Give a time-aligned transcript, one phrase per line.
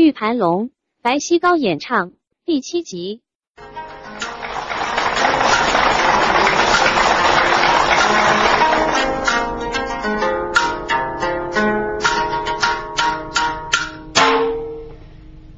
[0.00, 0.70] 玉盘龙，
[1.02, 2.12] 白希高演唱
[2.44, 3.20] 第七集。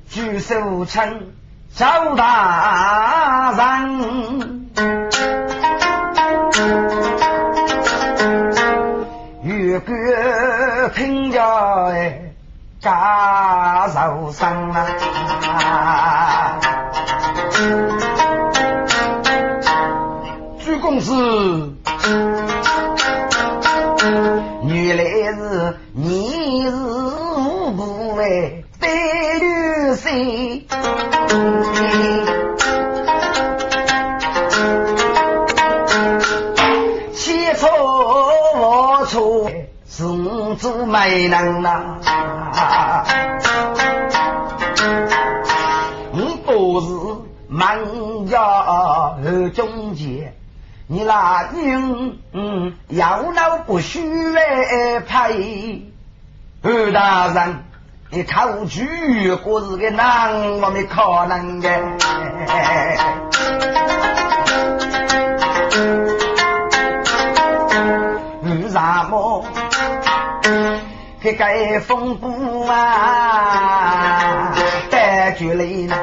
[0.09, 1.35] 举手称
[1.75, 3.53] 赵大
[3.85, 4.71] 人，
[9.45, 9.95] 越过
[10.97, 11.45] 听着
[11.91, 12.23] 哎。
[12.81, 13.60] 家
[13.91, 16.59] 受伤啊！
[20.65, 21.13] 朱公子，
[24.65, 25.03] 原来
[25.33, 28.89] 是你是无辜为对
[29.41, 29.47] 女
[29.95, 30.63] 婿，
[37.15, 37.69] 千错
[38.61, 39.51] 万错
[39.89, 40.05] 是
[40.57, 41.60] 做没能
[53.71, 54.01] 要闹不许
[54.33, 55.87] 来配。
[56.63, 57.63] 二大人，
[58.11, 61.69] 你口句果是个难，我没可能的。
[68.43, 69.45] 为什么？
[71.23, 74.53] 这个风波啊，
[74.91, 75.95] 带住来呢？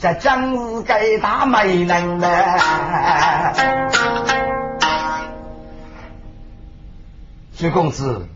[0.00, 2.28] 这真是该大美人呢。
[7.52, 8.28] 徐公子，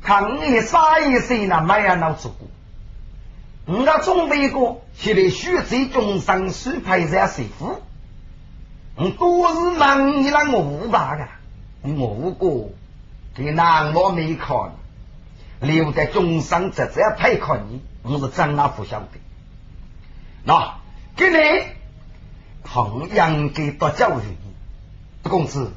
[0.00, 1.60] 看你啥意思呢？
[1.62, 2.46] 没有脑子过。
[3.66, 7.82] 我那准备过，现在徐州中山水派在水府，
[8.94, 11.26] 我都是问你那我吧的，
[11.96, 12.70] 我过。
[13.34, 14.70] 给南我没看，
[15.60, 19.08] 留在中山这这配看你，我是真那不晓得。
[20.46, 20.78] 那
[21.16, 21.36] 给你
[22.62, 24.22] 同样给到教育，
[25.28, 25.72] 公子，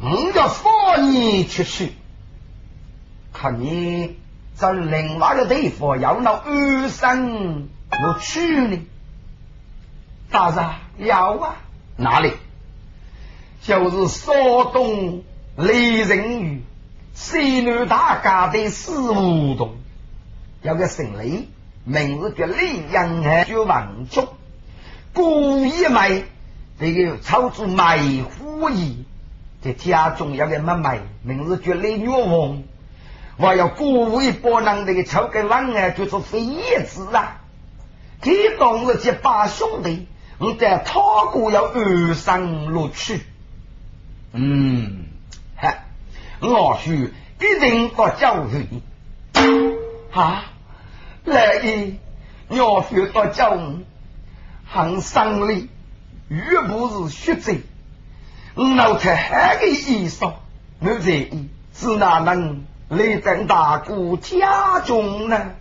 [0.00, 1.92] 我要放你出去，
[3.32, 4.18] 看你
[4.54, 8.78] 在另外的地方要那二生我去呢？
[10.30, 11.56] 大人要啊，
[11.96, 12.34] 哪里？
[13.62, 14.34] 就是山
[14.74, 15.22] 东。
[15.56, 16.64] 李仁宇，
[17.14, 19.76] 西南大家的四五洞，
[20.62, 21.48] 有个姓雷，
[21.84, 24.28] 名字叫李阳海，叫王忠，
[25.12, 26.22] 故意卖
[26.80, 29.04] 这个操作卖虎衣，
[29.62, 32.64] 在家中有个妹妹，名字叫李月凤，
[33.36, 37.40] 我要故意把人这个抽个王啊，叫做飞叶子啊，
[38.20, 40.06] 他当日这八兄弟，
[40.38, 41.00] 我在他
[41.32, 43.20] 国要二三录取，
[44.32, 45.00] 嗯。
[46.40, 48.82] 我许一定不教训你
[50.12, 50.44] 啊！
[51.24, 51.98] 来一，
[52.48, 53.84] 我许不教你，
[54.66, 55.70] 很生理，
[56.28, 57.58] 又不是血债。
[58.54, 60.34] 我老太还个医生，
[60.80, 65.52] 我在意是哪能来在大姑家中呢？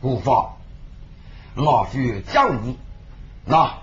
[0.00, 0.56] 无法，
[1.54, 2.78] 我许教你，
[3.44, 3.78] 那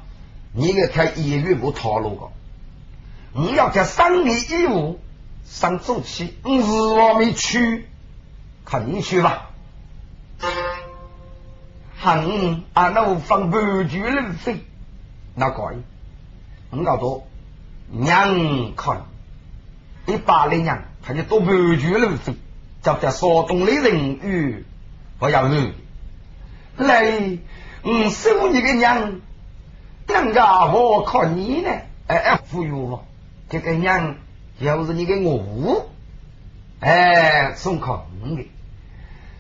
[0.54, 2.32] 你个看医院不套路个，
[3.34, 5.00] 我要在生理义务。
[5.46, 7.88] 上周期，我日我没去，
[8.66, 9.50] 看你去吧。
[12.02, 12.26] 喊
[12.74, 14.64] 俺那放半句人飞，
[15.36, 15.78] 那可以。
[16.72, 17.28] 我搞多
[17.90, 19.02] 娘看，
[20.08, 22.36] 一八零年，他就多半句人飞，
[22.82, 24.66] 就在山东的人语，
[25.20, 25.74] 我要你
[26.78, 27.38] 来，
[27.84, 29.20] 我收你个娘，
[30.08, 31.70] 娘家我看你呢，
[32.08, 33.06] 哎哎，忽悠我，
[33.50, 34.16] 这个娘。
[34.62, 35.90] 要是你给我，
[36.82, 38.46] 哎，送考你的，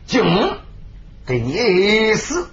[0.08, 0.24] 就
[1.29, 2.50] 给你意思，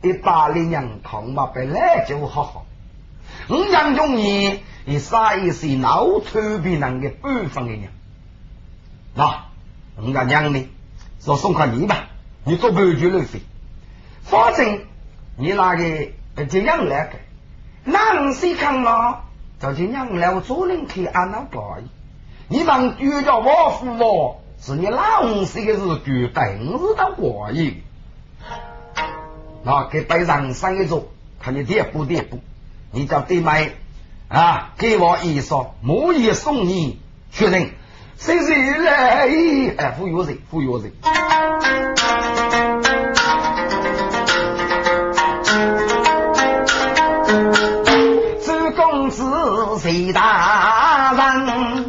[0.00, 2.66] 一八零年唐嘛本来就好好，
[3.48, 5.66] 我杨中你，你啥意思？
[5.66, 7.90] 脑头比人的半分的娘，
[9.16, 9.46] 那
[9.96, 10.68] 我家娘呢？
[11.18, 12.04] 说送考你吧，
[12.44, 13.40] 你做半句路费，
[14.22, 14.82] 反正
[15.36, 17.18] 你那个这样来个，
[17.82, 19.22] 那你谁看嘛？
[19.58, 21.88] 就这样来，我做人可以按那可以。
[22.46, 27.82] 你们就叫我父母，是你老师的是绝对是的过瘾。
[29.66, 31.08] 那给背上三个字，
[31.40, 32.38] 看你点不点不？
[32.90, 33.70] 你叫对买
[34.28, 37.00] 啊，给我一说，莫一送你
[37.32, 37.70] 确认，
[38.18, 39.26] 谁谁来？
[39.78, 40.92] 哎，忽悠人，忽悠人。
[48.44, 49.24] 周公子
[49.78, 51.83] 谁大人，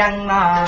[0.00, 0.59] 样啊！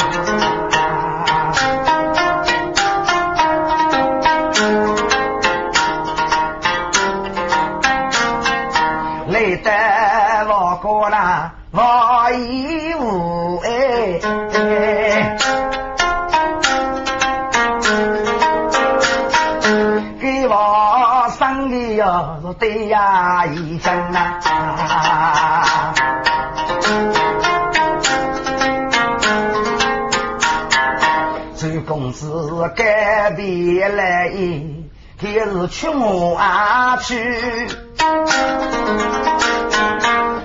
[33.31, 34.91] 别来意，
[35.21, 37.15] 开始去我啊去，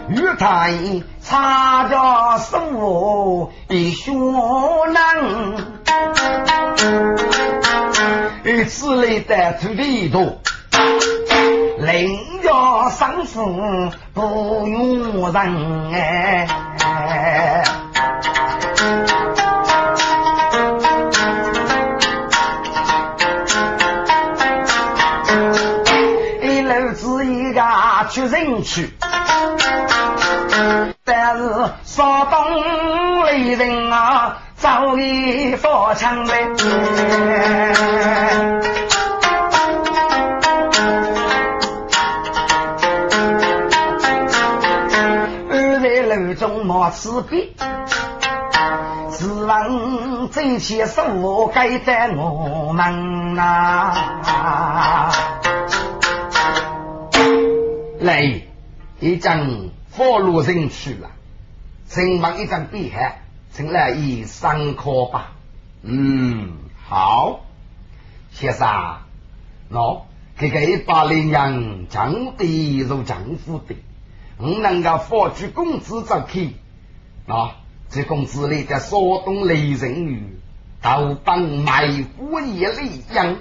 [0.09, 5.57] 与他一差着手一学能，
[8.43, 10.39] 与此类的土地多。
[11.79, 13.39] 邻家生死
[14.13, 15.93] 不用人。
[15.93, 16.47] 哎，
[28.17, 28.89] 去人去，
[31.05, 31.53] 但是
[31.83, 36.47] 山东雷人啊，早已发枪来。
[46.63, 47.49] 莫此别，
[49.11, 51.01] 只望这些事
[51.53, 53.93] 该在我们呐。
[58.07, 58.41] 来，
[59.01, 61.11] 一张佛路人去了，
[61.87, 63.17] 请问一张笔函，
[63.51, 65.33] 请来一上课吧。
[65.83, 66.53] 嗯，
[66.87, 67.41] 好，
[68.31, 68.99] 先生，
[69.69, 70.03] 喏，
[70.39, 73.75] 这个一把羚羊，长得如丈夫的。
[74.37, 76.53] 我能够发举公子走去
[77.27, 77.57] 啊！
[77.89, 80.39] 这公子里的山东雷人语，
[80.81, 83.35] 都帮卖虎也力样，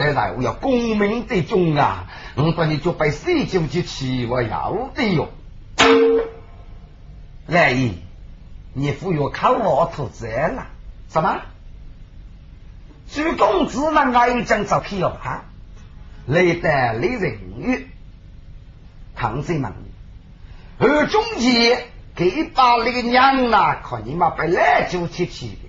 [0.00, 2.06] 当然我要功名的中啊！
[2.34, 5.28] 我把你就被四九之气，我要的哟。
[7.46, 7.98] 来意，
[8.72, 10.68] 你不要靠我投资了？
[11.10, 11.42] 什么？
[13.10, 15.10] 举公子能够一张走去哟？
[15.22, 15.44] 哈，
[16.26, 17.90] 雷的雷人语，
[19.14, 19.74] 唐僧们。
[20.78, 21.82] 而中间
[22.14, 25.68] 给把那个娘呐，看你妈被来就提起的，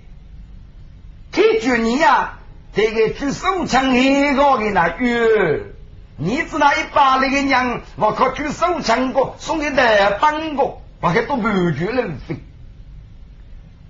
[1.32, 2.38] 提住你呀，
[2.74, 5.60] 这个举手枪一个的那哟，
[6.16, 12.36] 你只拿一把那个娘，我靠举手枪过送给大帮过，我还都不觉人飞，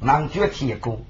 [0.00, 1.00] 南脚铁锅，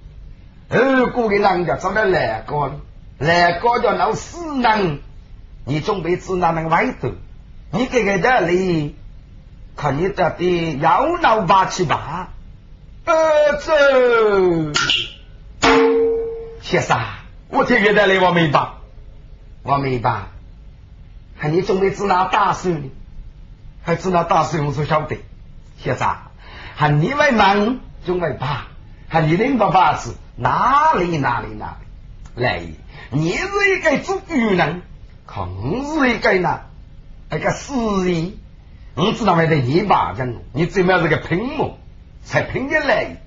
[0.68, 2.80] 二哥的人家找到来个，
[3.18, 5.00] 来个叫老死人，
[5.64, 7.12] 你准备指哪能外头？
[7.70, 8.96] 你给个这里。
[9.74, 12.28] 看你这的妖闹八七八，
[13.06, 14.72] 儿子，
[16.60, 17.00] 先生，
[17.52, 18.66] 我听得来我明白，
[19.62, 20.22] 我明白。
[21.38, 22.90] 看你准备指哪打手呢？
[23.82, 24.64] 还指哪打手？
[24.64, 25.18] 我说晓得，
[25.76, 26.16] 先生，
[26.76, 28.68] 喊你为忙准备把，
[29.10, 32.62] 喊你领爸爸是哪里哪里哪里来？
[33.10, 33.46] 你是
[33.76, 34.80] 一个做愚人，
[35.26, 36.60] 我是一个呢，
[37.28, 37.74] 那个死
[38.08, 38.32] 人。
[38.94, 41.72] 我知道还得一把人，你怎么样这个拼嘛，
[42.24, 43.21] 才拼得来？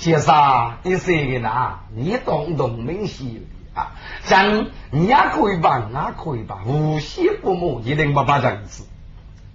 [0.00, 1.80] 先生，你说的呢？
[1.94, 3.92] 你懂懂明细啊？
[4.24, 8.86] 讲你也可以吧，也可以吧，无锡父母一定不把这子。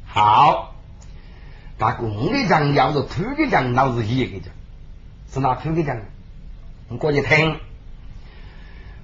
[0.06, 0.76] 好，
[1.80, 4.54] 把公的讲要是土的讲，老是一个讲，
[5.34, 5.98] 是哪土的讲？
[6.90, 7.60] 你过去听，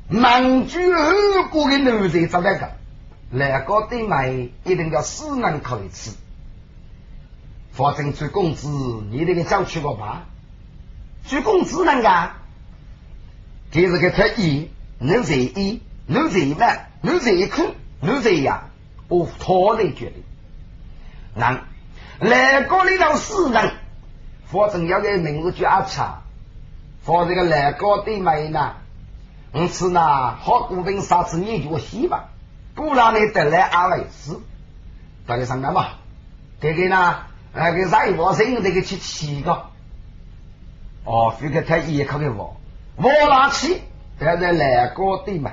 [0.09, 2.71] 满族二国的奴才怎么个？
[3.31, 6.11] 来个对买一定要死人口吃，
[7.71, 8.67] 反正追工资
[9.09, 10.27] 你那个早去过吧？
[11.27, 12.31] 追工资那个，
[13.71, 18.65] 这是个特意，能在一，能在万，能在一苦，能在呀，
[19.07, 20.23] 我拖累决定。
[21.35, 21.61] 那
[22.19, 23.71] 来个里头死人，
[24.45, 26.21] 反正要个名字叫阿茶，
[27.03, 28.73] 反正个来个对买呢，
[29.53, 32.25] 我吃呢好股份啥子你就洗吧。
[32.75, 34.41] 不然你得来阿维斯，
[35.25, 35.87] 大家上来嘛？
[36.59, 37.23] 这个呢，
[37.53, 39.70] 那个在我身这个去七个，
[41.03, 42.57] 哦，这个太严苛的我，
[42.97, 43.81] 我拿去，
[44.19, 45.51] 现在来个对嘛？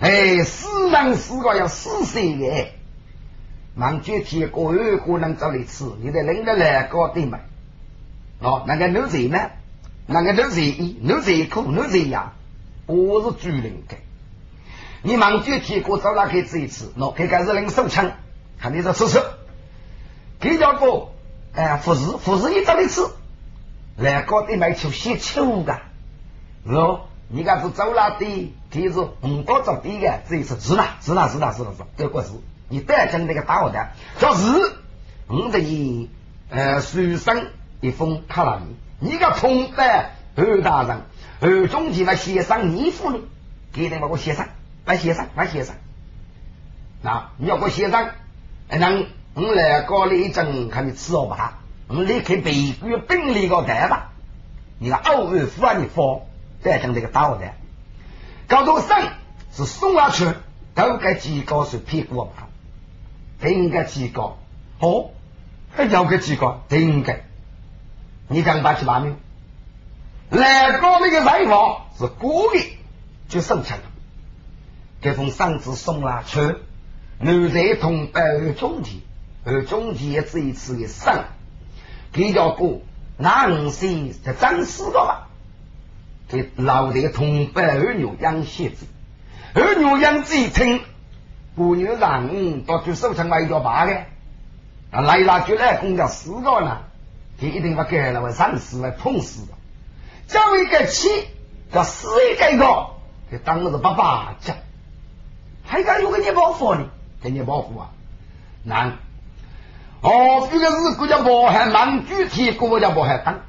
[0.00, 2.68] 哎，死人死个要死谁的？
[3.74, 7.38] 忙具体个二个能找你吃，你得领着来个对嘛？
[8.40, 9.50] 哦，那个奴才呢？
[10.06, 12.32] 那个奴才一，奴才苦，奴才呀，
[12.86, 13.96] 我是主人的。
[15.02, 16.92] 你忙就提过走哪去吃一次？
[16.98, 18.12] 喏，这个是领手枪，
[18.58, 19.22] 看你这吃吃。
[20.38, 21.08] 给叫个
[21.54, 23.02] 哎，护士，护士你找你吃，
[24.00, 25.78] 来搞得买球先球的，
[26.66, 28.54] 喏，你看是走哪的？
[28.70, 32.30] 提是五包走地的，这一次是啦，是啦，是啦，是啦，是这个是，
[32.68, 34.46] 你带进那个大伙的，叫是，
[35.26, 36.08] 我的你
[36.48, 37.48] 呃书生
[37.80, 41.02] 一封卡拉米，你个通的二大人，
[41.40, 43.18] 二中级的协商你付呢，
[43.72, 44.48] 给你把我写上，
[44.86, 45.76] 来写上，来写上，
[47.02, 48.10] 那你要我写上，
[48.70, 51.58] 能我来搞了一阵，看你吃好吧？
[51.90, 54.12] 我们离开北国兵力个台吧，
[54.78, 56.20] 你看偶尔忽然你放，
[56.62, 57.50] 带进这个大伙的。
[58.46, 58.96] 高头生
[59.52, 60.24] 是送下去，
[60.76, 62.46] 都该几个是屁股吧？
[63.42, 64.36] 应该几个？
[64.78, 65.10] 哦，
[65.72, 66.60] 还要个几个？
[66.68, 67.24] 应该。
[68.28, 69.16] 你讲八七八没有？
[70.38, 72.76] 来个那个人王是故意
[73.28, 73.80] 就生气了。
[75.02, 76.38] 这封丧子送了去，
[77.18, 79.02] 男在同胞二中体，
[79.44, 81.24] 二中体也这一次的生，
[82.12, 82.80] 给叫过
[83.16, 85.28] 男性在张四个吧。
[86.28, 88.86] 给老的同胞二牛养蝎子，
[89.54, 90.80] 二牛养子听，
[91.56, 93.92] 姑娘让到最收成买一条八的，
[94.92, 96.82] 啊来了就来公家四个呢，
[97.40, 99.54] 他一定把给了，会上死会碰死的，
[100.28, 101.08] 叫一个气
[101.72, 102.90] 叫死一个个，
[103.30, 104.54] 他当的是爸爸家，
[105.64, 106.86] 还敢有个你保护呢？
[107.22, 107.90] 给你保护啊？
[108.62, 108.98] 难
[110.02, 113.40] 哦，这个是国家保还蛮具体，国家保还当，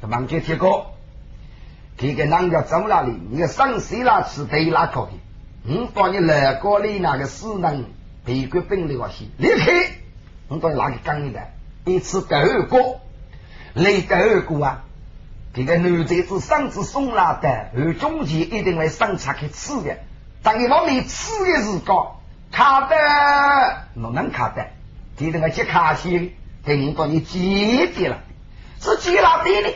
[0.00, 0.86] 这蛮具体个。
[1.96, 3.18] 这个人家走哪里？
[3.30, 5.74] 你个上谁那吃对哪可以？
[5.74, 7.86] 我把你来过里那个死人
[8.24, 9.90] 别个病的话些离开，
[10.48, 11.40] 我把你拿去干一的，
[11.86, 13.00] 一次第二个，
[13.72, 14.82] 来第二个啊！
[15.54, 19.96] 这个男贼子上次送来的，而中间一定会上茶去吃的。
[20.42, 22.20] 当你往里吃的时候，
[22.52, 22.96] 卡的
[23.94, 24.66] 不能卡的，
[25.18, 28.18] 一定要接卡西，等到你接的了，
[28.80, 29.74] 是接哪的呢？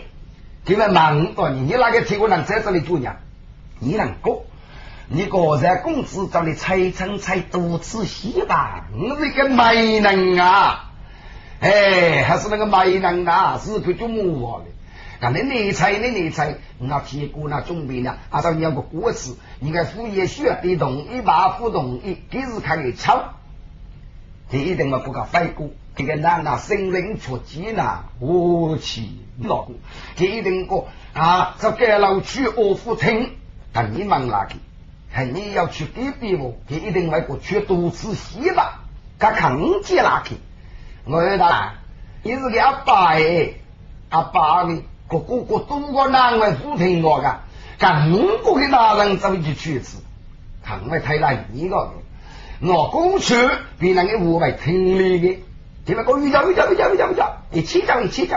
[0.67, 3.17] 因为忙到你，你那个铁锅能在这里做呢？
[3.79, 4.45] 你能过？
[5.09, 8.87] 你个在公司找你猜称猜多次戏吧？
[8.95, 10.91] 你是个媒人啊！
[11.61, 14.67] 哎，还是那个媒人啊，是个做么的？
[15.21, 18.19] 那你内猜，你内猜，那铁锅那准备呢？
[18.31, 21.57] 按照你要个果子，你看副业需要得同意吧？
[21.59, 23.35] 不同意，给是看你抄，
[24.59, 25.69] 一定要不搞反过。
[25.97, 29.75] 这个男的生人出击呢，武器老公，
[30.17, 33.33] 这一定个啊，这盖楼去二夫厅，
[33.73, 34.57] 但你忙哪去？
[35.11, 38.85] 还你要去隔壁哦，这一定外国去多次西吧？
[39.19, 40.37] 他看见哪去？
[41.05, 41.75] 我说他，
[42.23, 43.55] 你是个阿爸哎，
[44.09, 44.77] 阿爸的
[45.09, 47.41] 个个个都个男外夫厅我个，
[47.79, 50.03] 看我给大人走去去一次，
[50.63, 51.93] 看我太难一个，
[52.63, 53.35] 我过去
[53.79, 55.43] 比那个五百听力的。
[55.87, 58.37] 你们讲，宇宙宇宙宇宙宇宙宇宙，一起走一起走，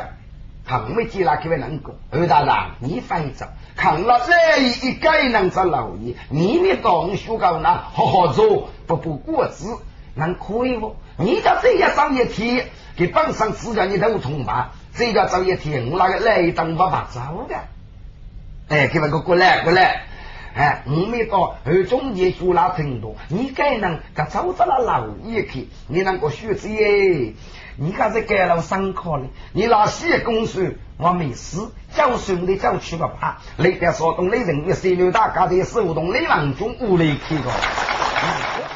[0.65, 1.93] 看没接那几位能够。
[2.09, 9.77] 二大人，你翻走，看了这一个能做老爷，你们当学高那好好做，不不过子，
[10.15, 10.95] 能可以不？
[11.17, 14.71] 你叫这样找一天，给帮上自家你都同吧？
[14.95, 17.55] 这个找一天，我那个来当爸爸走的。
[18.69, 20.03] 哎，给那个过来过来。
[20.55, 27.33] 哎，我没到二中间学那程度，你该能个走到了老一去，你能够学子耶？
[27.75, 31.57] 你看这盖了上课呢，你那些公司我没事，
[31.95, 37.49] 教训的教去不怕，那点说动的人一三六大家的手动雷郎中无力去个，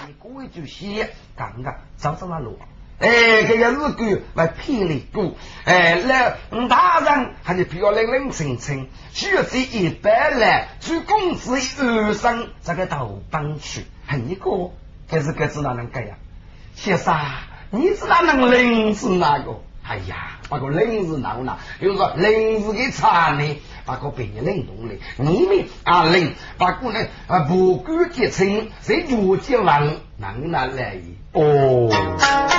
[0.07, 2.57] 你过一就写，刚刚走着了路。
[2.99, 5.35] 哎，这个日子来霹雳过，
[5.65, 14.71] 哎，那大人还是比较冷冷清清，学子一百来，去公子二生这个豆帮去，很一个，
[15.07, 16.15] 这是个是哪能改呀？
[16.73, 17.15] 先生，
[17.69, 19.61] 你知道能领是哪个？
[19.87, 21.55] 哎呀，把个领是哪个呢？
[21.79, 30.95] 比如说领是给产的，把个被你领动的，你们啊领，把个呢啊不管结亲，谁如结完，能拿来
[31.33, 32.56] 哦。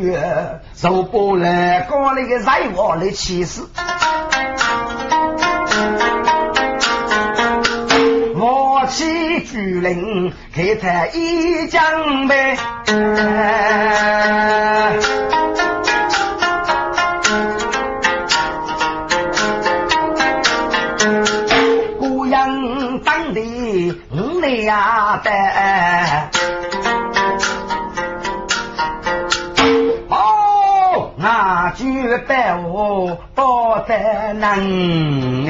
[0.00, 3.62] 学，受不来高那个在我的气势。
[8.38, 12.56] 我起巨灵，开台一江呗。
[24.66, 25.30] 呀的，
[31.28, 35.44] 那句拜我包在能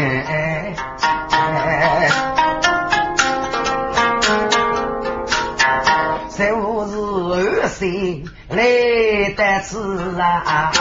[6.34, 10.72] 是二岁来子啊，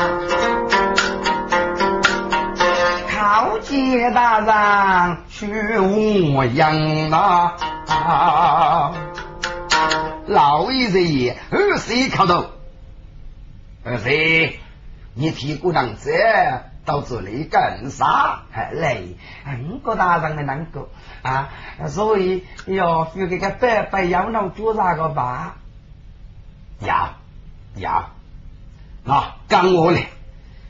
[3.13, 5.51] 靠街大人去
[6.55, 8.93] 养啊。
[10.25, 12.45] 老爷，二岁到，
[13.83, 14.61] 二岁。
[15.17, 16.11] 你替姑娘这
[16.85, 18.43] 到这里干啥？
[18.73, 19.01] 来，
[19.63, 20.89] 五个大人的难过
[21.23, 21.49] 啊！
[21.87, 25.55] 所以要付给个白白要能做啥个吧？
[26.81, 27.15] 呀
[27.75, 28.09] 呀，
[29.05, 30.07] 那跟我来，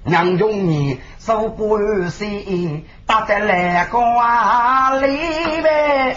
[0.04, 5.18] 让中你手过二岁，打在来瓜里
[5.64, 6.16] 呗。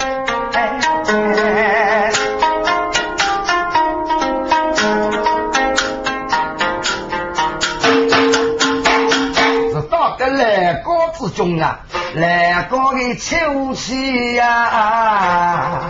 [11.28, 11.80] 中啊，
[12.14, 15.82] 来高的秋气呀，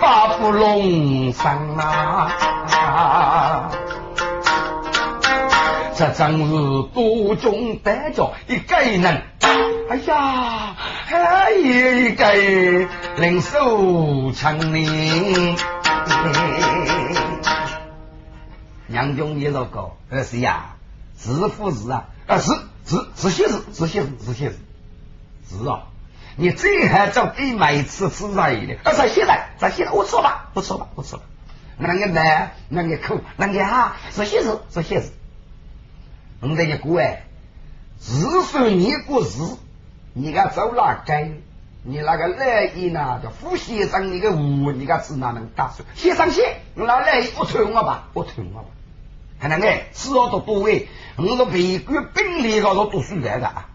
[0.00, 2.30] 八不龙生啊，
[5.96, 6.52] 这真是
[6.94, 9.22] 多种得着一个人。
[9.88, 12.32] 哎呀，还有一个
[13.16, 15.56] 领手成年，
[18.88, 20.76] 杨中一老高，二是呀，
[21.18, 22.04] 是不是啊？
[22.26, 22.52] 啊是。
[22.86, 24.58] 是是些事，是些，是些事，
[25.58, 25.84] 是啊！
[26.36, 31.24] 你最好找给每次吃啥的，啊，这些在，这些我错了，不错了，不错了。
[31.76, 35.10] 那个难，那个苦，那个哈，这些事，这些事。
[36.40, 37.24] 我们一个哎，
[38.00, 39.26] 日算你过日，
[40.14, 41.30] 你个走哪该？
[41.82, 43.20] 你那个来意呢？
[43.22, 45.88] 叫副先生，你个五，你个只哪能打算？
[45.94, 48.68] 先生先，我那来意不推我吧，不推我吧。
[49.40, 50.88] 看那个，只要多多位。
[51.16, 53.68] 我是北国兵力高头读书来的啊，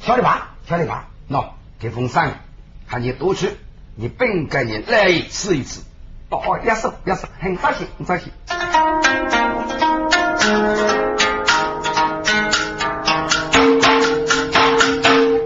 [0.00, 0.54] 晓得吧？
[0.68, 1.46] 听你话，喏，
[1.80, 2.40] 给封山，
[2.86, 3.56] 喊你多去，
[3.94, 5.80] 你本该你来试一次。
[6.28, 8.30] 哦哦，也是也是，很高心很扎心。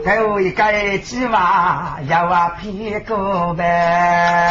[0.04, 4.50] 给我一个鸡娃，要我屁股呗。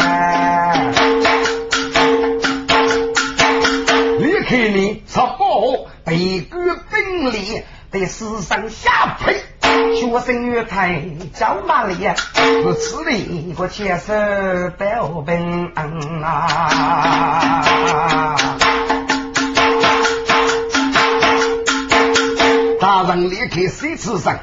[4.20, 6.58] 离开你，吃饱，被哥
[6.90, 9.44] 本领，在世上下配。
[9.96, 11.04] 学生月台
[11.34, 12.16] 走哪里呀？
[12.64, 14.14] 如此的一个铁手
[14.78, 15.72] 标兵
[16.24, 17.56] 啊！
[22.80, 24.40] 大人离开谁之上？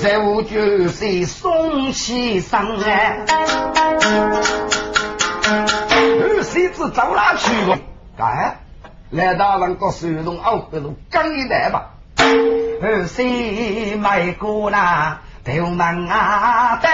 [0.00, 3.24] 十五九岁送起上哎，
[6.20, 7.78] 二孙子走哪去了？
[8.18, 8.58] 哎？
[9.10, 11.94] 来大人个手动哦，不如跟一来吧。
[12.82, 16.88] 二谁买过那头门啊的？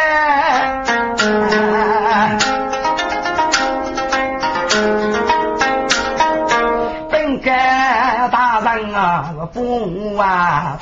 [7.10, 10.78] 本该大人啊，不啊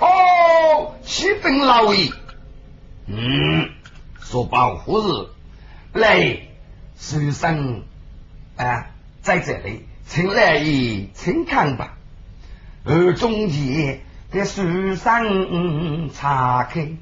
[0.00, 2.10] 哦，启禀老爷，
[3.06, 3.68] 嗯。
[4.20, 5.04] 说保护日
[5.92, 6.38] 来，
[7.02, 7.82] 书生
[8.56, 8.86] 啊，
[9.22, 11.94] 在这里，请来意，请看吧。
[12.84, 16.92] 而中间的书生查开，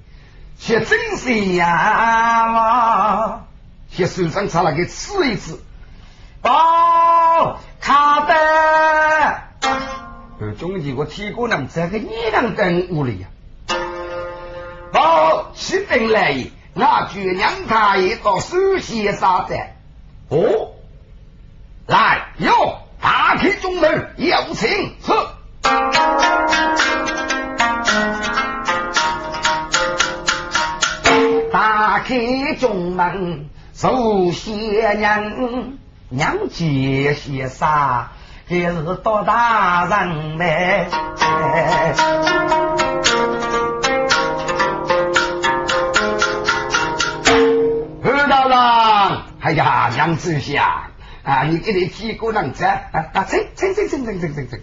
[0.58, 3.42] 却真是呀！
[3.90, 5.62] 些书生查了个吃一次，
[6.44, 8.34] 哦，卡的。
[10.40, 13.28] 而中间我提过能这个一两根屋里呀，
[14.94, 16.52] 哦，启禀来意。
[16.72, 19.58] 那举娘他一个首席沙子，
[20.30, 20.74] 哦，
[21.88, 22.52] 来哟，
[23.00, 24.68] 打开中门，有请
[25.02, 25.12] 是。
[31.52, 35.32] 打开中门，首先娘
[36.08, 38.12] 娘接些啥？
[38.48, 40.86] 这是多大人嘞？
[49.48, 50.90] 呀，娘子下
[51.22, 54.60] 啊，你给你提过能子啊啊，请请请请请请请请，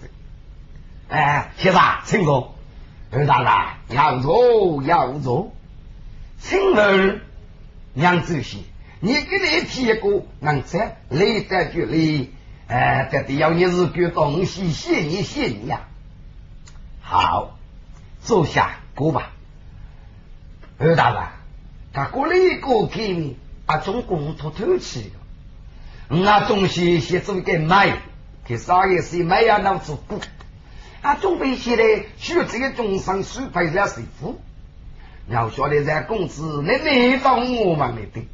[1.09, 2.55] 哎，先生，请坐。
[3.09, 5.53] 二大人，要坐要坐，
[6.39, 7.21] 请问
[7.93, 8.59] 娘子些，
[8.99, 12.27] 你给你提过能子，来得就来，
[12.67, 15.87] 哎，这得要你是个东西，谢你谢你呀。
[17.01, 17.57] 好，
[18.21, 19.31] 坐下过吧。
[20.77, 21.23] 二大人，
[21.93, 23.37] 他过来过给你。
[23.67, 25.11] 啊，种公土透气
[26.09, 27.99] 的，啊，东西先做给卖，
[28.45, 30.19] 给啥也是卖呀，脑子补。
[31.01, 34.41] 啊，准备起来需要这个中山水牌下师傅。
[35.29, 38.25] 要晓得在公子，你没到我们那边，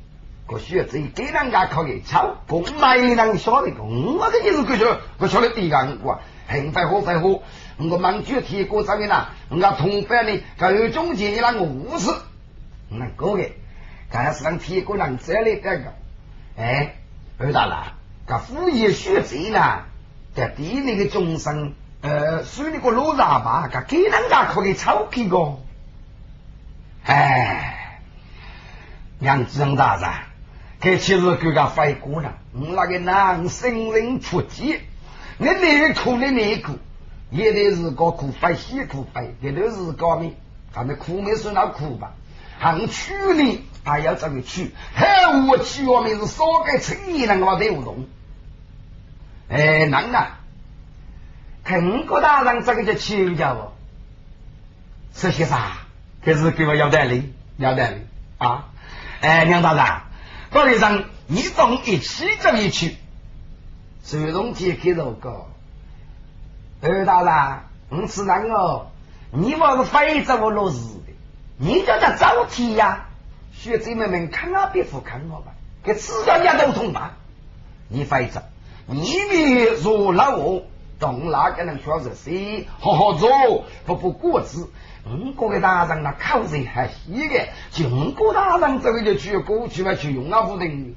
[0.48, 7.42] 我学这给人家考个抄，公没人晓得个，我这意思个说，我晓得第二个，很快好快好，
[7.80, 12.12] 我忙具体过上面啦，我同伴呢，有中间的那个护士，
[12.90, 13.50] 那个个，
[14.14, 15.92] 看是让铁锅人这里这个，
[16.56, 16.98] 哎，
[17.40, 17.94] 二大郎，
[18.28, 19.86] 这副业学这呢，
[20.36, 25.58] 在地里的众生，呃，属那个路上吧，给人家可以抄起个。
[27.06, 28.02] 哎，
[29.18, 30.08] 娘子大人，
[30.80, 32.38] 这其实给个飞过了。
[32.54, 34.80] 我那个男生人出击，
[35.40, 36.74] 你内裤的内裤，
[37.32, 40.36] 也得是个裤飞西裤飞，也都是高明。
[40.72, 42.14] 咱们裤没算那裤吧？
[42.64, 44.72] 还去呢，还要这个去？
[44.96, 48.06] 还我去我们是少个青年人我都有用。
[49.50, 50.40] 哎，能啊！
[51.66, 53.74] 看国大人这个叫请教我，
[55.14, 55.80] 说些啥？
[56.24, 57.98] 可是给我要代理，要代理
[58.38, 58.70] 啊！
[59.20, 59.86] 哎，梁大人，
[60.52, 62.96] 道理上你从一起这里去，
[64.06, 65.48] 主动提给这个
[66.82, 68.88] 二大人，你是那个？
[69.34, 70.78] 你我是非洲落实，
[71.58, 73.06] 你叫他早提呀！
[73.54, 77.18] 学姐妹们看啊，别不看我吧，给自家家都通吧。
[77.88, 78.42] 你非洲，
[78.88, 80.64] 你比如老我，
[81.00, 82.68] 懂哪个人说是谁？
[82.80, 83.30] 好好做，
[83.86, 84.70] 不不过子。
[85.06, 90.96] 五个大人那口才还稀的，就五个大人这个就去过去嘛，去用啊不定。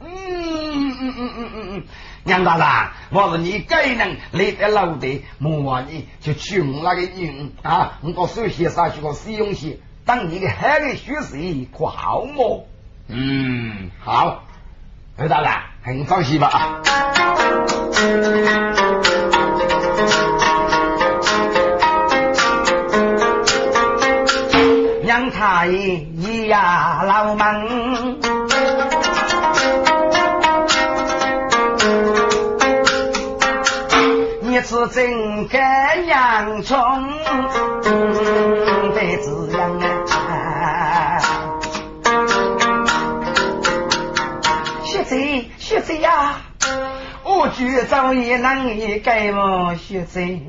[0.00, 1.84] 嗯嗯嗯嗯嗯嗯，
[2.24, 2.66] 杨大人，
[3.10, 12.66] 我是你该能立得老的，莫话你就去我那个用啊，我手写上去个使用些，当你的海的学习可好么？
[13.08, 14.44] 嗯，好，
[15.16, 15.50] 刘大人
[15.82, 16.82] 很放心吧啊。
[25.34, 28.20] 太爷呀，老门，
[34.62, 36.78] 你是真该洋葱
[37.82, 41.18] 的滋养啊！
[44.84, 46.42] 学贼学贼呀，
[47.24, 50.40] 我举早也难以改我学贼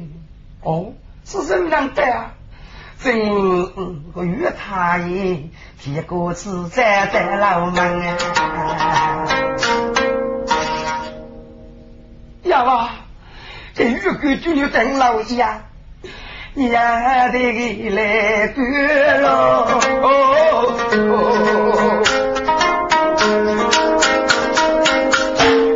[0.62, 0.93] 哦，
[1.26, 2.34] 是怎样的啊？
[2.99, 3.19] 真
[4.12, 5.49] 个岳太爷
[5.82, 9.26] 提过子站在老门啊！
[12.43, 12.89] 呀哇，
[14.04, 15.48] 这玉哥就等老爷，
[16.56, 19.80] 你呀得给来管喽！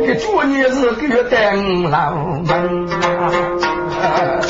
[0.06, 4.40] 这昨年是给等老门啊！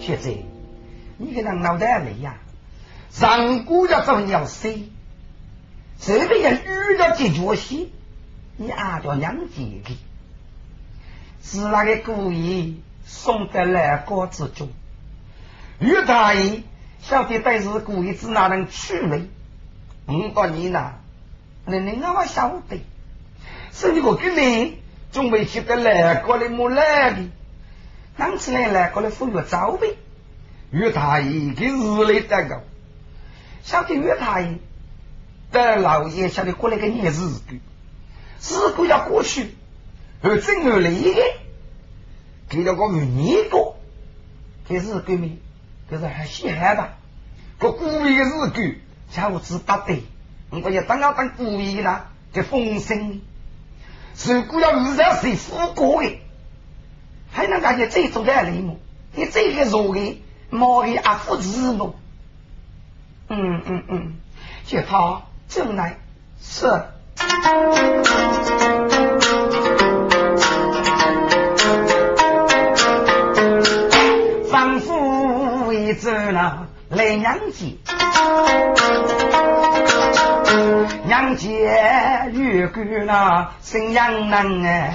[0.00, 0.34] 学子。
[1.18, 2.34] 你给他脑袋里呀，
[3.10, 4.74] 上古要做鸟死，
[6.00, 7.92] 这边要遇到这脚戏，
[8.56, 9.96] 你按照娘姐的，
[11.52, 14.70] 是那个故意送得来高之中，
[15.80, 16.62] 岳大爷
[17.02, 19.28] 晓得但是故意只哪能取味，
[20.06, 20.94] 五个你呢，
[21.66, 22.82] 你你那么晓得，
[23.70, 24.78] 是你我跟你
[25.12, 27.28] 准备去得来过的没来的，
[28.16, 29.98] 当起来来过来服药招呗。
[30.70, 32.62] 岳大爷给日来得个，
[33.62, 34.56] 晓得岳大爷
[35.50, 37.42] 的老爷晓得过来个年日子，
[38.40, 39.54] 日子要过去，
[40.22, 41.41] 而正而来的，
[42.52, 43.78] 给了个年过，
[44.68, 45.38] 给日子没，
[45.88, 46.90] 可是还稀罕吧？
[47.58, 48.76] 个古味的日子，
[49.10, 50.02] 下午吃八对，
[50.50, 53.22] 我要当要当古味的啦，这丰盛，
[54.26, 56.20] 如果要遇上谁富过的，
[57.30, 58.78] 还能感觉这种的礼物，
[59.14, 60.22] 你这个肉的。
[60.54, 61.94] 毛的阿父子不？
[63.28, 64.12] 嗯嗯嗯，
[64.66, 65.96] 就他正来
[66.42, 66.66] 是，
[75.94, 77.66] 走了来娘家，
[81.04, 84.92] 娘家玉姑那生养能哎。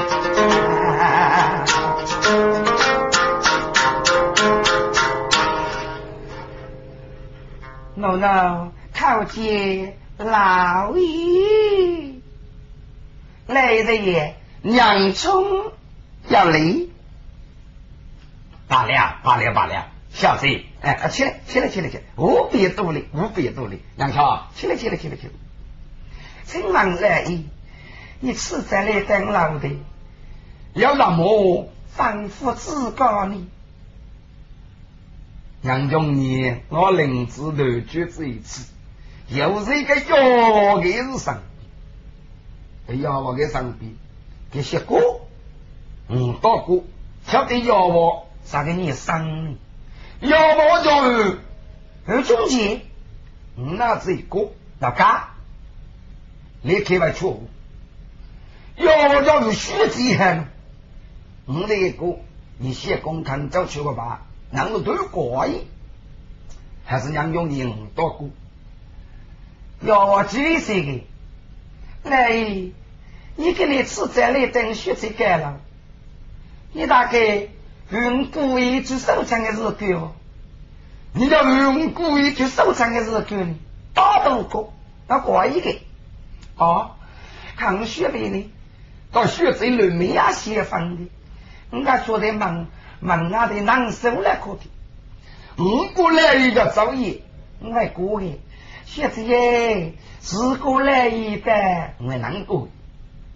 [7.98, 12.14] 喏喏，靠近老爷，
[13.48, 15.72] 来人爷，娘冲
[16.28, 16.92] 要离，
[18.68, 20.46] 罢了罢了罢了，小子，
[20.96, 25.34] 哎，起来起来起来起来，无别多礼无别多礼，杨桥，起来起来起来起来，
[26.46, 27.46] 请问来意，
[28.22, 29.70] 你此在来等老的，
[30.74, 33.48] 有什么吩咐指教呢？
[35.64, 38.66] 杨中年，我领子头举子一次，
[39.28, 41.42] 又是一个妖的日上，
[42.88, 43.92] 哎呀，我给上边
[44.52, 45.28] 给写过，
[46.10, 46.86] 五道过，
[47.26, 49.58] 晓得妖王啥给你生？
[50.22, 51.38] 要么就
[52.06, 52.82] 而中间，
[53.56, 55.30] 那这一个老家，
[56.62, 57.48] 你开完错误，
[58.78, 60.46] 妖王叫是虚子很，
[61.46, 62.20] 我那一个
[62.58, 64.24] 你写工看走去个吧。
[64.50, 65.68] 能够都过瘾，
[66.86, 68.30] 还是杨永宁多过？
[69.82, 71.08] 要几岁的？
[72.04, 72.32] 来，
[73.36, 75.60] 你给你吃这里等学才干了，
[76.72, 77.50] 你大概
[77.90, 80.14] 用故意去收藏的日子哦。
[81.14, 83.56] 你要用故意去收藏的日子呢？
[83.94, 84.74] 大多过
[85.08, 85.76] 那怪一个
[86.58, 86.92] 哦。
[87.56, 88.52] 看学的呢，
[89.12, 91.10] 到学这里没呀写放的，
[91.72, 92.68] 人家说的忙。
[93.00, 94.62] 门外的难受了，可的。
[95.64, 97.22] 我过来一个作业，
[97.60, 98.40] 我还过的。
[98.88, 101.52] 学子耶，是过来一的，
[102.00, 102.70] 我难过。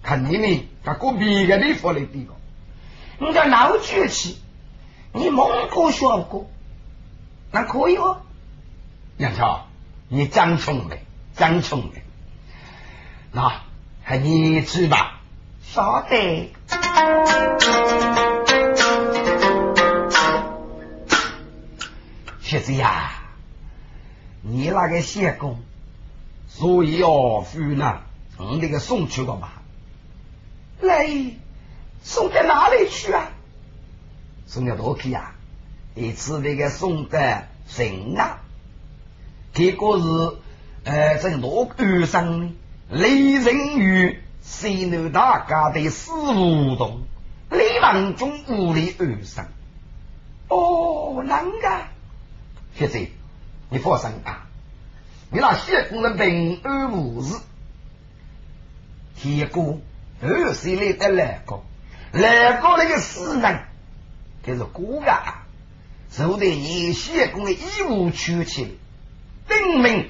[0.01, 2.33] 看你们，他过别个地方来比个。
[3.21, 4.39] 你叫老举起，
[5.13, 6.49] 你蒙古学过，
[7.51, 8.19] 那可以哦。
[9.17, 9.67] 杨超，
[10.07, 10.97] 你真聪明，
[11.35, 12.01] 真聪明。
[13.31, 13.61] 那
[14.01, 15.21] 还你去吧。
[15.61, 16.51] 晓得。
[22.41, 23.21] 学子呀，
[24.41, 25.59] 你那个谢公，
[26.47, 28.01] 所以要付呢，
[28.37, 29.49] 我那个送去个嘛。
[30.81, 31.07] 来，
[32.03, 33.31] 送到哪里去啊？
[34.47, 35.35] 送到多去啊？
[35.95, 37.19] 一次那个送到
[37.67, 38.39] 神啊，
[39.53, 40.37] 结果是
[40.83, 42.53] 呃，在罗沟上呢，
[42.89, 47.01] 雷人与西南大家的死胡同，
[47.49, 49.45] 李王中屋里而生。
[50.47, 51.83] 哦，啷个？
[52.75, 52.99] 学者，
[53.69, 54.47] 你放心啊！
[55.29, 57.35] 你那谢公的平安无事，
[59.15, 59.77] 结果
[60.21, 61.61] 二十来的来个，
[62.11, 63.59] 来个那个死人，
[64.43, 65.45] 这是孤啊！
[66.11, 68.77] 受得你谢公的义务取去，
[69.47, 70.09] 证明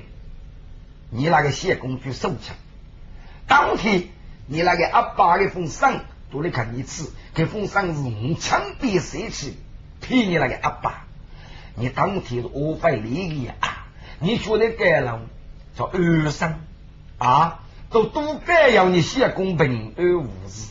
[1.11, 2.55] 你那个谢公去收枪。
[3.47, 4.07] 当天
[4.47, 9.53] 你那个阿爸的封赏，都来看一次，这封赏是用枪毙谁去？
[10.01, 11.05] 骗你那个阿爸。
[11.75, 13.85] 你当天是无法理解啊！
[14.19, 15.21] 你说的该了，
[15.77, 16.59] 叫二生
[17.19, 17.59] 啊，
[17.91, 20.70] 都都该要你写公平安无事。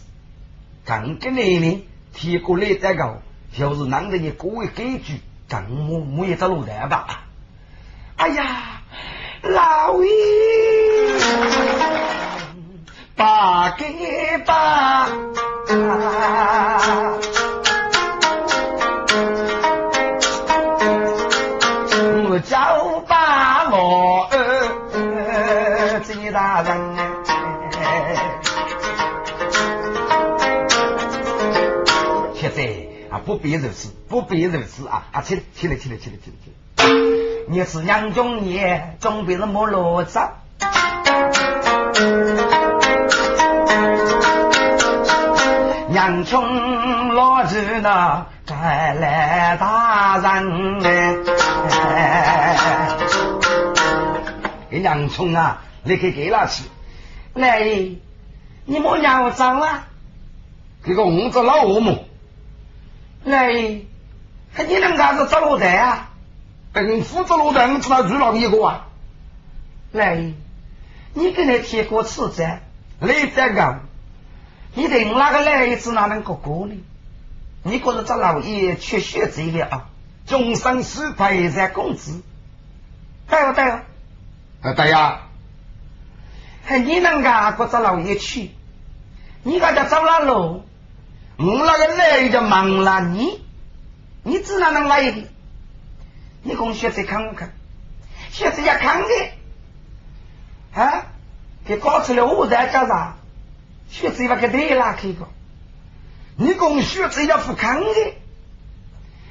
[0.91, 3.23] 刚个来呢，提过来这个，
[3.57, 7.21] 就是难得你各位规矩，更没没有走路台吧？
[8.17, 8.83] 哎呀，
[9.43, 10.11] 老爷，
[13.15, 15.07] 把给吧。
[15.69, 17.21] 大
[33.25, 35.07] 不必如此，不必如此啊！
[35.13, 36.37] 啊，起来，起来，起来，起来，起来，
[37.49, 40.19] 你是杨中爷，总比是没路子。
[45.93, 52.57] 杨中老子呢，该来大人哎！
[54.71, 55.63] 杨冲啊！
[55.83, 56.63] 你可给他吃，
[57.35, 57.61] 来，
[58.65, 59.89] 你莫让我脏啊！
[60.87, 61.99] 这个五只老鹅么？
[63.25, 66.11] 来，你能干是走路台啊？
[66.73, 68.87] 等负责路台，我知道最老一个啊！
[69.93, 70.33] 来，
[71.15, 72.63] 你跟他贴过次债，
[73.01, 73.81] 你再讲，
[74.75, 76.75] 你等哪个来一次哪能过过呢？
[77.63, 79.89] 你觉得这老爷缺血罪了？
[80.27, 82.23] 终身失败在公子，
[83.29, 83.65] 对不对？
[83.65, 83.83] 啊，
[84.77, 85.23] 对呀。
[86.65, 88.53] 还你能干过这老爷去？
[89.43, 90.65] 你个叫走哪路？
[91.43, 93.43] 我那个来就忙了你，
[94.25, 95.27] 你只能能来的。
[96.43, 97.55] 你跟学子看我看，
[98.31, 99.09] 学子要看的
[100.75, 101.07] 啊！
[101.65, 103.17] 给搞出来我在叫啥？
[103.89, 105.29] 学子要给对拉开个。
[106.37, 108.15] 你跟学子要不看的，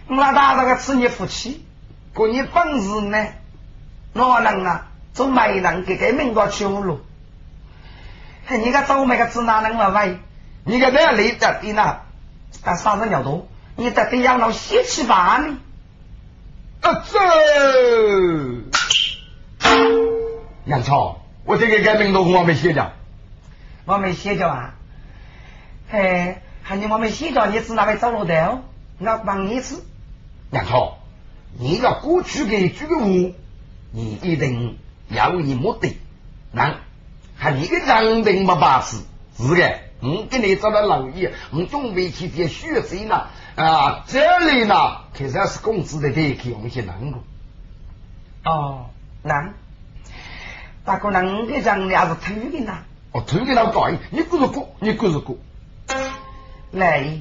[0.07, 1.63] 我大这个是你夫妻，
[2.13, 3.27] 过你本事呢？
[4.13, 4.87] 哪能啊？
[5.13, 7.01] 做媒人给给命过去路。
[8.49, 10.17] 你个倒霉个子哪能了喂？
[10.63, 11.99] 你个那里的的呢？
[12.63, 13.47] 但啥子鸟多？
[13.75, 15.57] 你在对养老先吃饭呢？
[16.81, 17.19] 啊走！
[20.65, 22.91] 杨超，我这个改名都我没写着。
[23.85, 24.75] 我没写着啊。
[25.89, 28.61] 嘿，喊你我没写着，你是哪位走路的哦？
[28.99, 29.75] 我帮你吃。
[30.51, 30.97] 杨超，
[31.57, 33.33] 你要过去给这个屋，
[33.91, 35.97] 你一定要你目的。
[36.51, 36.75] 那
[37.37, 38.97] 喊你个长定没把事，
[39.37, 39.79] 是的。
[40.01, 43.27] 我给你找了老爷，我准备去点血水呢。
[43.55, 47.23] 啊，这里呢，可是是工资的得给我们些难过。
[48.45, 48.85] 哦，
[49.23, 49.53] 难。
[50.85, 52.77] 大哥，那我这张还是偷的呢？
[53.11, 55.37] 哦，偷的那搞，你过是过，你过是过。
[56.71, 57.17] 来，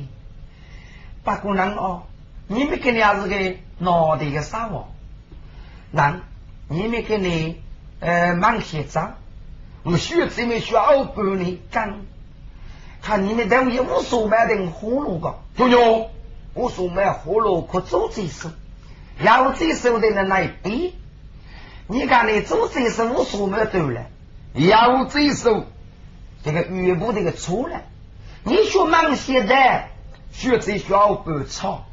[1.24, 2.02] 大姑娘哦，
[2.46, 4.86] 你们给你还是个脑袋个啥哦？
[5.90, 6.20] 那
[6.68, 7.60] 你们给你
[7.98, 9.14] 呃忙些账，
[9.82, 12.02] 我们学这边需要半年干，
[13.08, 16.10] 看你们单位无所买的葫芦个，不用，
[16.52, 18.50] 无所买葫芦可做这事，
[19.22, 20.94] 要这手的人来比。
[21.86, 24.04] 你看你做这事无所买对了，
[24.52, 25.64] 要这手
[26.44, 27.80] 这个岳父这个错了。
[28.44, 29.84] 你学忙些的，
[30.30, 31.86] 学这小不吵。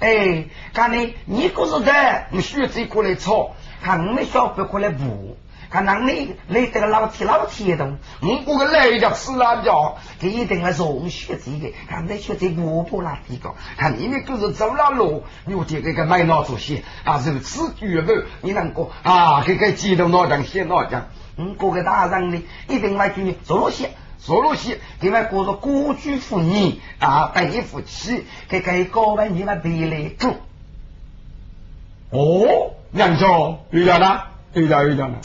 [0.00, 5.36] 哎，看你你可是的，你学这过来吵，看我们小不过来补。
[5.74, 23.36] 看那你你这个老铁老铁的，我过个来叫死辣椒，他一定是从学这个，看你学这我不拉地个，看你们都是走了路，有这个个买脑主席啊，如此绝不，你能够啊，这个记录哪讲写哪讲，嗯，过个大人呢，一定来给你。
[23.42, 23.90] 做路线。
[24.20, 30.36] 说罗西，另外过着孤居妇女啊，白夫妻，给给高万你们别来住。
[32.10, 34.20] 哦，娘舅，有点呢，
[34.52, 35.18] 有点有点呢。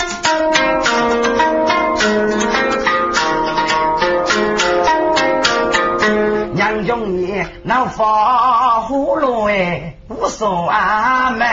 [6.53, 11.47] 娘舅你那发葫芦哎，无所阿门。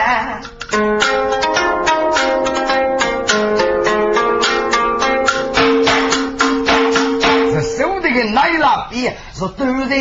[8.33, 9.95] 来了，比是都在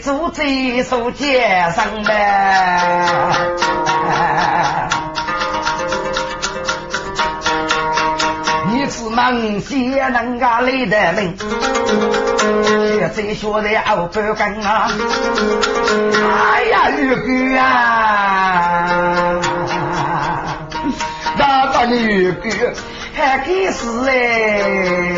[0.00, 3.10] 做这首街上呗。
[8.96, 11.36] 是忙些人家来的门，
[12.96, 14.90] 学在学在熬不干啊！
[16.54, 17.64] 哎呀，玉哥啊，
[21.36, 22.48] 大大的玉哥
[23.14, 25.12] 还开始哎。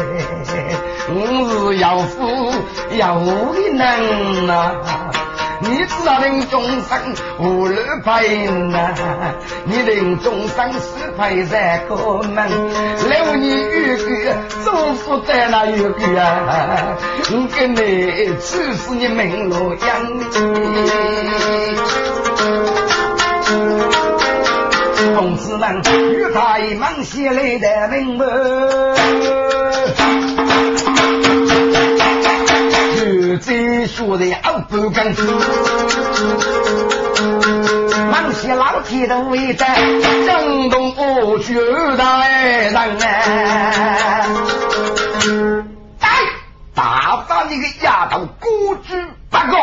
[1.11, 2.53] 我是要富
[2.99, 3.25] 要的
[3.73, 4.73] 人呐，
[5.61, 8.95] 你知道令众生无路奔呐，
[9.65, 12.49] 你令众生是排在过门，
[13.09, 16.97] 留你玉哥祝福在那玉哥啊，
[17.33, 17.77] 我跟你
[18.41, 20.07] 去死你门路养
[25.15, 28.29] 同志们，玉太忙写来的名文。
[33.99, 35.13] 最说的二不干，
[38.09, 39.67] 忙些老铁的为在
[40.25, 41.61] 江东我绝
[41.97, 42.77] 大人
[45.99, 46.09] 哎，
[46.77, 48.95] 大大你个丫头，孤举
[49.31, 49.57] 八个，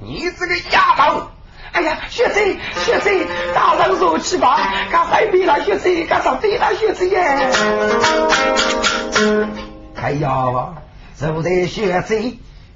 [0.00, 1.22] 你这个丫头，
[1.70, 4.58] 哎呀，学姐学姐，大人说去吧，
[4.90, 7.48] 赶快别了学姐，赶上对了学姐耶，
[10.02, 10.74] 哎呀。
[11.18, 12.02] 坐在学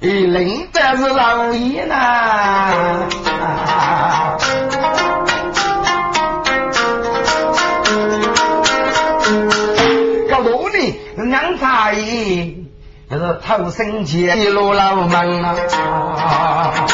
[0.00, 3.06] 子，领的是老爷呐。
[10.30, 10.78] 搞多呢，
[11.26, 12.54] 娘大爷，
[13.10, 16.86] 就是偷生钱一路老忙啊！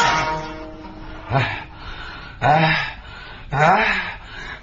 [1.31, 1.65] 哎
[2.39, 2.77] 哎
[3.51, 3.87] 哎！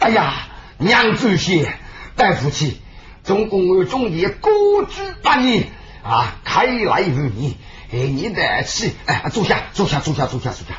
[0.00, 0.34] 哎呀，
[0.78, 1.66] 娘主席，
[2.14, 2.82] 大夫妻，
[3.22, 5.64] 总共有总计孤居八年。
[6.02, 7.56] 啊，开来于你，
[7.94, 10.74] 哎，你得起，哎，坐下，坐下，坐下，坐下，坐下。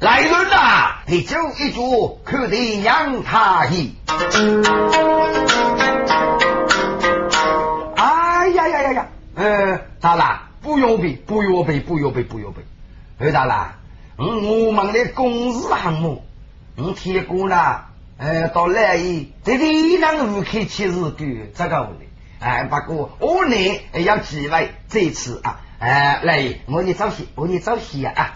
[0.00, 3.94] 来人呐，你走一桌，可得让他一。
[7.96, 12.60] 哎呀呀呀呀，呃，大啦，不用背，不用背，不用背，不用背。
[13.18, 13.72] 二大郎，
[14.18, 16.22] 嗯，我们的公司项目，
[16.76, 17.56] 嗯，铁锅呢，
[18.18, 21.92] 呃，到来一，这里让五开七日干这个的。
[22.40, 23.56] 哎，不过我呢
[24.04, 28.34] 要几位这次啊，哎，来，我你早些，我你早些啊。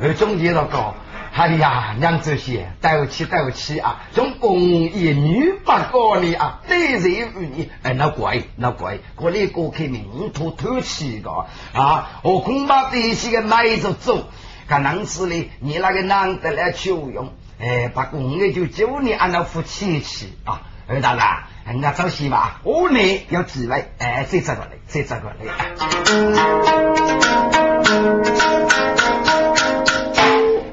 [0.00, 0.94] 呃，总结了个，
[1.32, 7.70] 哎呀，娘这些，对不起，对不起啊，总共一女八个呢啊，对谁于你？
[7.82, 14.28] 哎，那怪，那怪，我那个开名土偷气个啊，我恐怕这些个买着走，
[14.68, 20.62] 看男子呢，你那个男的来求用，哎，不过我就叫你按照夫妻去啊。
[20.86, 21.20] 二大哥，
[21.66, 25.34] 人家走西吧，我呢有几位，哎，再这个来，再这个来。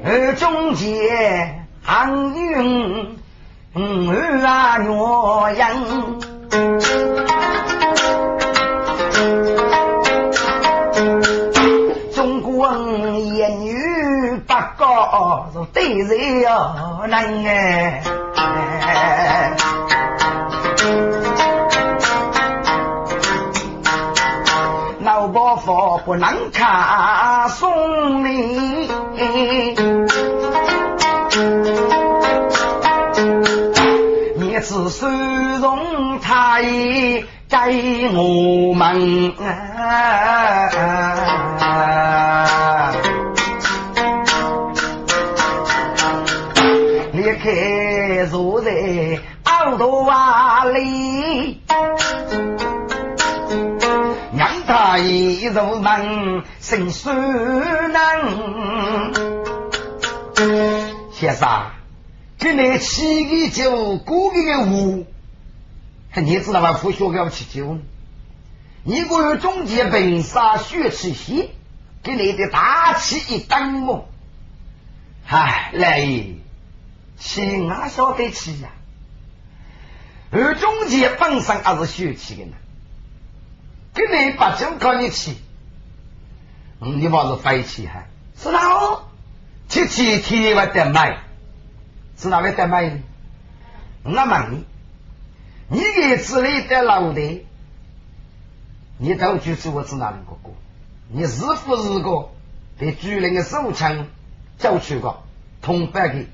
[0.03, 3.17] 二中间行运，
[3.73, 6.19] 二啊鸳鸯。
[15.53, 18.01] 说对人要难哎，
[25.71, 28.89] 老伯父不能看送你，
[34.35, 35.07] 你只收
[35.61, 39.33] 容他也给我们。
[47.43, 48.69] 开坐在
[49.45, 51.59] 凹头瓦里，
[54.71, 59.11] 让他一入门生酸难。
[61.11, 61.71] 先生，
[62.37, 65.05] 给你七个酒，过个个五，
[66.15, 66.71] 你知道吗？
[66.71, 67.79] 不学要吃酒，
[68.85, 71.49] 你个有中间本杀血气血，
[72.01, 74.07] 给你的大气一等么？
[75.27, 76.07] 唉，来。
[77.19, 78.69] 气啊，晓得气呀！
[80.31, 82.53] 而中间本身还是血气的呢，
[83.93, 85.37] 跟你把酒靠你气，
[86.79, 88.05] 你话是废气哈？
[88.37, 89.03] 是哪哦？
[89.67, 91.19] 七七天外得卖，
[92.17, 92.99] 是哪位得卖呢？
[94.03, 94.65] 我问你，
[95.67, 97.45] 你给这里的老的，
[98.97, 100.51] 你都去做我是哪里个哥？
[101.09, 102.29] 你是不是个
[102.79, 104.07] 被主人的手枪
[104.57, 105.23] 叫去过
[105.61, 106.25] 同伴的？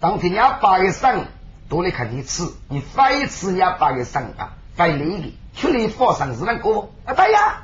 [0.00, 1.26] 当天你要把个生
[1.68, 7.14] 多来看你吃，你非吃你要把个生啊，非累的，出来发生是那个啊？
[7.14, 7.62] 对呀，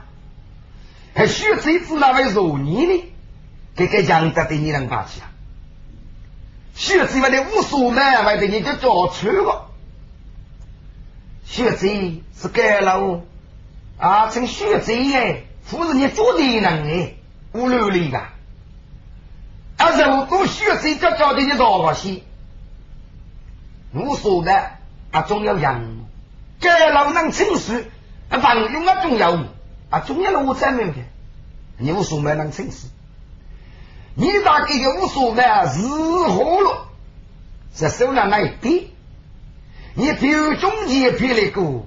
[1.14, 3.04] 还需要这次那位肉你呢？
[3.74, 5.30] 给个杨德的你能发起啊？
[6.74, 9.66] 需要这位的无所谓为的你就找出个，
[11.44, 13.22] 学这是盖楼
[13.98, 17.14] 啊，成学这哎，不是你做的能哎，
[17.52, 18.18] 无流力的，
[19.76, 22.22] 啊，肉都学这就叫的你多少些？
[23.92, 24.52] 无所谓
[25.10, 25.99] 啊，总要人，
[26.60, 27.72] 这老能清楚，
[28.28, 29.46] 啊，朋友啊，总有
[29.88, 30.98] 啊，总有我证明的，
[31.78, 32.76] 你无所谓能清楚，
[34.14, 35.42] 你打这个无所谓
[35.78, 36.86] 如何了？
[37.72, 38.84] 在手上那一边，
[39.94, 41.86] 你比如中间撇了个，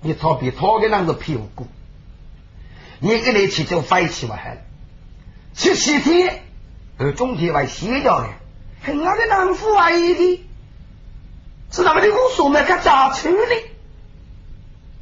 [0.00, 1.66] 你逃避逃的那个屁股，
[3.00, 4.60] 你跟你去就飞起来了，
[5.54, 6.42] 七七天，
[6.98, 8.28] 而中间为歇掉的，
[8.82, 10.44] 很好的能富啊一的。
[11.70, 13.77] 是那么的无所谓，他咋处理？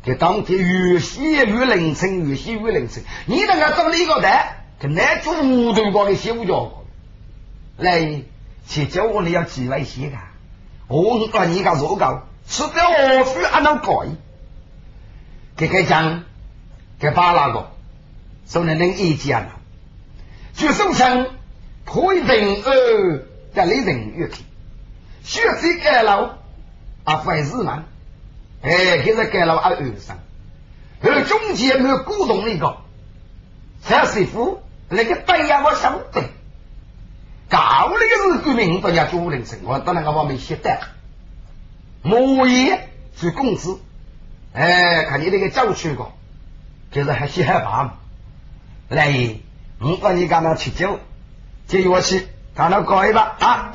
[0.06, 3.02] 给当天越写越凌晨，越写越凌晨。
[3.26, 6.84] 你那个找了一个单，跟那做无头光的写不着。
[7.76, 8.22] 来，
[8.68, 10.16] 去叫我你要几位写的？
[10.86, 14.10] 我告你个如果吃的何须按照改？
[15.56, 16.22] 给给讲，
[17.00, 17.72] 给把那个，
[18.46, 19.58] 说能能意见了。
[20.54, 21.30] 就收成
[21.84, 23.26] 可以人二
[23.56, 24.44] 在里人越去，
[25.24, 26.38] 学这个了。
[27.02, 27.86] 啊，凡事嘛，
[28.66, 30.18] 哎，现在改了二二三，
[31.00, 32.78] 而中间没有古董那个，
[33.80, 36.22] 小师傅那个对呀，我晓得，
[37.48, 40.80] 搞那个是革命，大家做人生，我到那个方面写的，
[42.02, 43.78] 莫言是工资，
[44.52, 46.12] 哎，看你那个教去过，
[46.90, 47.92] 就是还写害怕嘛，
[48.88, 49.36] 来，
[49.78, 50.98] 我帮你干嘛吃酒，
[51.68, 53.72] 接我去，干到搞一把啊。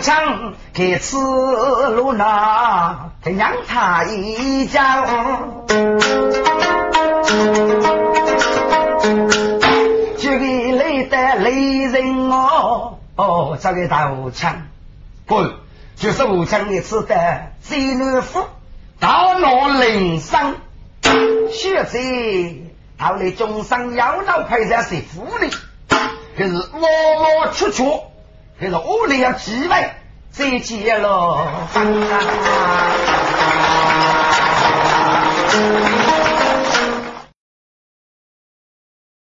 [0.00, 4.80] 枪给刺路那，让他一脚，
[10.16, 14.62] 就给累得累人哦哦，这个大武枪，
[15.26, 15.54] 滚，
[15.96, 18.44] 就是武枪的刺的最难服，
[18.98, 20.56] 大脑灵生，
[21.52, 25.50] 血贼到了终生要到配在谁府里，
[26.36, 26.80] 可是窝
[27.38, 28.09] 窝出出。
[28.60, 29.90] 这是屋里要几位
[30.30, 31.46] 再见喽。